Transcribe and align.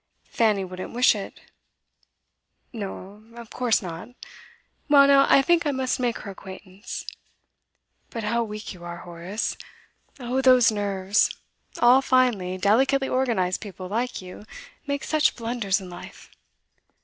'Fanny 0.23 0.65
wouldn't 0.65 0.93
wish 0.95 1.13
it.' 1.13 1.41
'No, 2.73 3.23
of 3.35 3.51
course 3.51 3.83
not, 3.83 4.09
well 4.89 5.05
now, 5.05 5.27
I 5.29 5.43
think 5.43 5.63
I 5.67 5.71
must 5.71 5.99
make 5.99 6.17
her 6.21 6.31
acquaintance. 6.31 7.05
But 8.09 8.23
how 8.23 8.43
weak 8.43 8.73
you 8.73 8.83
are, 8.83 8.97
Horace! 8.97 9.57
Oh, 10.19 10.41
those 10.41 10.71
nerves! 10.71 11.29
All 11.81 12.01
finely, 12.01 12.57
delicately 12.57 13.07
organised 13.09 13.61
people, 13.61 13.87
like 13.87 14.23
you, 14.23 14.47
make 14.87 15.03
such 15.03 15.35
blunders 15.35 15.79
in 15.79 15.87
life. 15.87 16.31